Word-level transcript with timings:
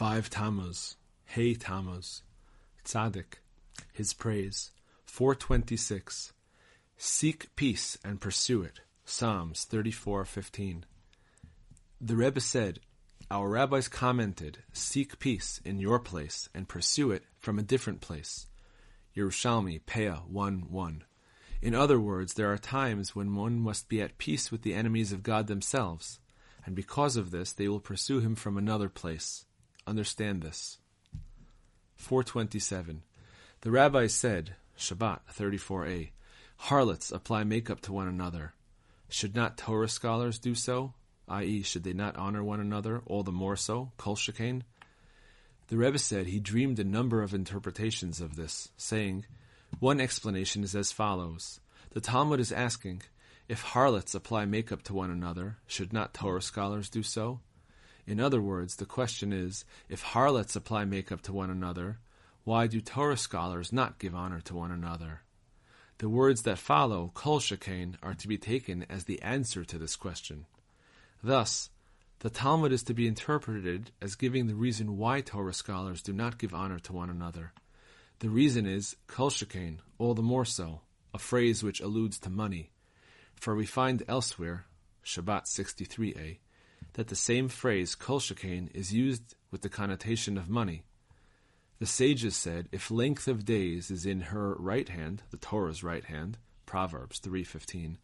5 0.00 0.30
Tammuz, 0.30 0.96
Hey 1.26 1.52
Tammuz, 1.52 2.22
Tzaddik, 2.86 3.34
His 3.92 4.14
Praise, 4.14 4.70
426, 5.04 6.32
Seek 6.96 7.54
peace 7.54 7.98
and 8.02 8.18
pursue 8.18 8.62
it, 8.62 8.80
Psalms 9.04 9.66
34:15. 9.70 10.84
The 12.00 12.16
Rebbe 12.16 12.40
said, 12.40 12.80
Our 13.30 13.50
rabbis 13.50 13.88
commented, 13.88 14.62
Seek 14.72 15.18
peace 15.18 15.60
in 15.66 15.78
your 15.78 15.98
place 15.98 16.48
and 16.54 16.66
pursue 16.66 17.10
it 17.10 17.24
from 17.38 17.58
a 17.58 17.62
different 17.62 18.00
place. 18.00 18.46
Yerushalmi, 19.14 19.82
Peah 19.82 20.26
1 20.26 20.70
1. 20.70 21.04
In 21.60 21.74
other 21.74 22.00
words, 22.00 22.32
there 22.32 22.50
are 22.50 22.56
times 22.56 23.14
when 23.14 23.34
one 23.34 23.60
must 23.60 23.90
be 23.90 24.00
at 24.00 24.16
peace 24.16 24.50
with 24.50 24.62
the 24.62 24.72
enemies 24.72 25.12
of 25.12 25.22
God 25.22 25.46
themselves, 25.46 26.20
and 26.64 26.74
because 26.74 27.18
of 27.18 27.30
this 27.30 27.52
they 27.52 27.68
will 27.68 27.80
pursue 27.80 28.20
him 28.20 28.34
from 28.34 28.56
another 28.56 28.88
place. 28.88 29.44
Understand 29.86 30.42
this. 30.42 30.78
427. 31.96 33.02
The 33.62 33.70
rabbi 33.70 34.06
said, 34.06 34.54
Shabbat 34.78 35.20
34a, 35.36 36.10
harlots 36.56 37.12
apply 37.12 37.44
makeup 37.44 37.80
to 37.82 37.92
one 37.92 38.08
another. 38.08 38.54
Should 39.08 39.34
not 39.34 39.58
Torah 39.58 39.88
scholars 39.88 40.38
do 40.38 40.54
so? 40.54 40.94
I.e., 41.28 41.62
should 41.62 41.84
they 41.84 41.92
not 41.92 42.16
honor 42.16 42.42
one 42.42 42.60
another, 42.60 43.02
all 43.06 43.22
the 43.22 43.32
more 43.32 43.56
so, 43.56 43.92
kol 43.96 44.16
shekain? 44.16 44.62
The 45.68 45.76
Rebbe 45.76 45.98
said 45.98 46.26
he 46.26 46.40
dreamed 46.40 46.78
a 46.78 46.84
number 46.84 47.22
of 47.22 47.34
interpretations 47.34 48.20
of 48.20 48.36
this, 48.36 48.70
saying, 48.76 49.26
one 49.78 50.00
explanation 50.00 50.64
is 50.64 50.74
as 50.74 50.90
follows. 50.90 51.60
The 51.90 52.00
Talmud 52.00 52.40
is 52.40 52.50
asking, 52.50 53.02
if 53.48 53.62
harlots 53.62 54.14
apply 54.14 54.46
makeup 54.46 54.82
to 54.84 54.94
one 54.94 55.10
another, 55.10 55.58
should 55.66 55.92
not 55.92 56.14
Torah 56.14 56.42
scholars 56.42 56.88
do 56.88 57.02
so? 57.02 57.40
In 58.10 58.18
other 58.18 58.42
words, 58.42 58.74
the 58.74 58.86
question 58.86 59.32
is, 59.32 59.64
if 59.88 60.02
harlots 60.02 60.56
apply 60.56 60.84
makeup 60.84 61.22
to 61.22 61.32
one 61.32 61.48
another, 61.48 62.00
why 62.42 62.66
do 62.66 62.80
Torah 62.80 63.16
scholars 63.16 63.72
not 63.72 64.00
give 64.00 64.16
honor 64.16 64.40
to 64.40 64.56
one 64.56 64.72
another? 64.72 65.20
The 65.98 66.08
words 66.08 66.42
that 66.42 66.58
follow, 66.58 67.12
kol 67.14 67.38
shekain, 67.38 67.94
are 68.02 68.14
to 68.14 68.26
be 68.26 68.36
taken 68.36 68.84
as 68.90 69.04
the 69.04 69.22
answer 69.22 69.64
to 69.64 69.78
this 69.78 69.94
question. 69.94 70.46
Thus, 71.22 71.70
the 72.18 72.30
Talmud 72.30 72.72
is 72.72 72.82
to 72.82 72.94
be 72.94 73.06
interpreted 73.06 73.92
as 74.02 74.16
giving 74.16 74.48
the 74.48 74.56
reason 74.56 74.98
why 74.98 75.20
Torah 75.20 75.54
scholars 75.54 76.02
do 76.02 76.12
not 76.12 76.36
give 76.36 76.52
honor 76.52 76.80
to 76.80 76.92
one 76.92 77.10
another. 77.10 77.52
The 78.18 78.28
reason 78.28 78.66
is 78.66 78.96
kol 79.06 79.30
shekain, 79.30 79.76
all 79.98 80.14
the 80.14 80.20
more 80.20 80.44
so, 80.44 80.80
a 81.14 81.18
phrase 81.20 81.62
which 81.62 81.80
alludes 81.80 82.18
to 82.20 82.28
money. 82.30 82.72
For 83.36 83.54
we 83.54 83.66
find 83.66 84.02
elsewhere, 84.08 84.66
Shabbat 85.04 85.44
63a, 85.44 86.38
that 86.94 87.08
the 87.08 87.16
same 87.16 87.48
phrase 87.48 87.94
kol 87.94 88.20
shekain 88.20 88.68
is 88.74 88.92
used 88.92 89.34
with 89.50 89.62
the 89.62 89.68
connotation 89.68 90.36
of 90.36 90.48
money. 90.48 90.82
The 91.78 91.86
sages 91.86 92.36
said, 92.36 92.68
if 92.72 92.90
length 92.90 93.26
of 93.26 93.44
days 93.44 93.90
is 93.90 94.04
in 94.04 94.20
her 94.20 94.54
right 94.54 94.88
hand, 94.88 95.22
the 95.30 95.38
Torah's 95.38 95.82
right 95.82 96.04
hand, 96.04 96.36
Proverbs 96.66 97.20
3.15, 97.20 97.96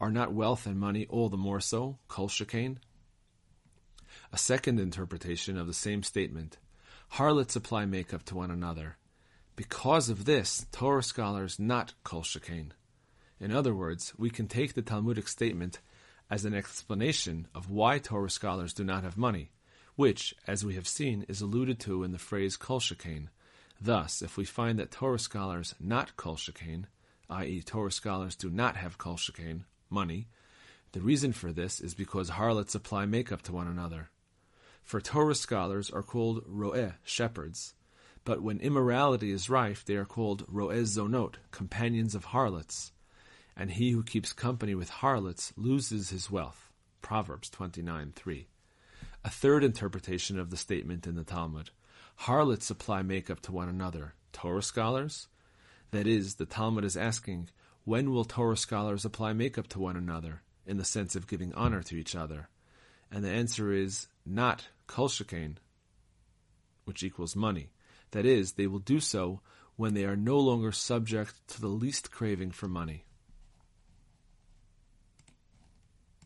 are 0.00 0.10
not 0.10 0.34
wealth 0.34 0.66
and 0.66 0.78
money 0.78 1.06
all 1.08 1.28
the 1.28 1.36
more 1.36 1.60
so, 1.60 1.98
kol 2.08 2.28
shekain? 2.28 2.76
A 4.32 4.38
second 4.38 4.78
interpretation 4.78 5.56
of 5.56 5.66
the 5.66 5.72
same 5.72 6.02
statement, 6.02 6.58
harlots 7.10 7.56
apply 7.56 7.86
makeup 7.86 8.22
to 8.24 8.34
one 8.34 8.50
another. 8.50 8.96
Because 9.56 10.08
of 10.08 10.24
this, 10.24 10.66
Torah 10.72 11.02
scholars 11.02 11.58
not 11.58 11.94
kol 12.04 12.22
shekain. 12.22 12.72
In 13.40 13.50
other 13.50 13.74
words, 13.74 14.12
we 14.18 14.30
can 14.30 14.46
take 14.46 14.74
the 14.74 14.82
Talmudic 14.82 15.26
statement 15.26 15.80
as 16.32 16.46
an 16.46 16.54
explanation 16.54 17.46
of 17.54 17.68
why 17.68 17.98
Torah 17.98 18.30
scholars 18.30 18.72
do 18.72 18.82
not 18.82 19.04
have 19.04 19.18
money, 19.18 19.50
which, 19.96 20.34
as 20.46 20.64
we 20.64 20.74
have 20.76 20.88
seen, 20.88 21.26
is 21.28 21.42
alluded 21.42 21.78
to 21.78 22.02
in 22.02 22.12
the 22.12 22.18
phrase 22.18 22.56
kol 22.56 22.80
shekain. 22.80 23.28
Thus, 23.78 24.22
if 24.22 24.38
we 24.38 24.46
find 24.46 24.78
that 24.78 24.90
Torah 24.90 25.18
scholars 25.18 25.74
not 25.78 26.16
kol 26.16 26.36
shekain, 26.36 26.86
i.e., 27.28 27.60
Torah 27.60 27.92
scholars 27.92 28.34
do 28.34 28.48
not 28.48 28.76
have 28.76 28.96
kol 28.96 29.16
shekain, 29.16 29.64
money, 29.90 30.26
the 30.92 31.02
reason 31.02 31.34
for 31.34 31.52
this 31.52 31.82
is 31.82 31.92
because 31.92 32.30
harlots 32.30 32.74
apply 32.74 33.04
makeup 33.04 33.42
to 33.42 33.52
one 33.52 33.68
another. 33.68 34.08
For 34.82 35.02
Torah 35.02 35.34
scholars 35.34 35.90
are 35.90 36.02
called 36.02 36.44
ro'eh, 36.46 36.94
shepherds, 37.04 37.74
but 38.24 38.40
when 38.40 38.58
immorality 38.58 39.32
is 39.32 39.50
rife, 39.50 39.84
they 39.84 39.96
are 39.96 40.06
called 40.06 40.46
ro'eh 40.48 40.84
zonot, 40.84 41.34
companions 41.50 42.14
of 42.14 42.24
harlots 42.24 42.92
and 43.56 43.72
he 43.72 43.90
who 43.90 44.02
keeps 44.02 44.32
company 44.32 44.74
with 44.74 44.88
harlots 44.88 45.52
loses 45.56 46.10
his 46.10 46.30
wealth. 46.30 46.70
Proverbs 47.00 47.50
29:3. 47.50 48.46
A 49.24 49.30
third 49.30 49.64
interpretation 49.64 50.38
of 50.38 50.50
the 50.50 50.56
statement 50.56 51.06
in 51.06 51.14
the 51.14 51.24
Talmud: 51.24 51.70
harlots 52.16 52.70
apply 52.70 53.02
makeup 53.02 53.40
to 53.40 53.52
one 53.52 53.68
another. 53.68 54.14
Torah 54.32 54.62
scholars? 54.62 55.28
That 55.90 56.06
is, 56.06 56.36
the 56.36 56.46
Talmud 56.46 56.84
is 56.84 56.96
asking, 56.96 57.50
when 57.84 58.10
will 58.10 58.24
Torah 58.24 58.56
scholars 58.56 59.04
apply 59.04 59.32
makeup 59.34 59.68
to 59.68 59.80
one 59.80 59.96
another, 59.96 60.42
in 60.64 60.78
the 60.78 60.84
sense 60.84 61.14
of 61.14 61.26
giving 61.26 61.52
honor 61.52 61.82
to 61.82 61.96
each 61.96 62.14
other? 62.14 62.48
And 63.10 63.22
the 63.22 63.30
answer 63.30 63.72
is 63.72 64.06
not 64.24 64.68
kol 64.86 65.08
shekain, 65.08 65.56
which 66.84 67.02
equals 67.02 67.36
money. 67.36 67.72
That 68.12 68.24
is, 68.24 68.52
they 68.52 68.66
will 68.66 68.78
do 68.78 69.00
so 69.00 69.40
when 69.76 69.94
they 69.94 70.04
are 70.04 70.16
no 70.16 70.38
longer 70.38 70.72
subject 70.72 71.46
to 71.48 71.60
the 71.60 71.68
least 71.68 72.10
craving 72.10 72.52
for 72.52 72.68
money. 72.68 73.04